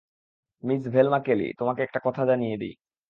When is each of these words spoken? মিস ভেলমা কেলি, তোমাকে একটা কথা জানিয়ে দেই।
মিস 0.63 0.83
ভেলমা 0.93 1.19
কেলি, 1.25 1.47
তোমাকে 1.59 1.81
একটা 1.83 1.99
কথা 2.03 2.21
জানিয়ে 2.25 2.55
দেই। 2.57 2.73